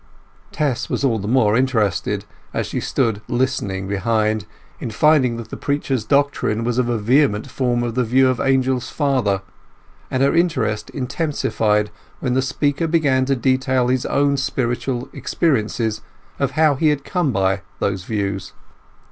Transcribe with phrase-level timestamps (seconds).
[0.51, 4.47] Tess was all the more interested, as she stood listening behind,
[4.79, 8.89] in finding that the preacher's doctrine was a vehement form of the view of Angel's
[8.89, 9.43] father,
[10.09, 16.01] and her interest intensified when the speaker began to detail his own spiritual experiences
[16.39, 18.53] of how he had come by those views.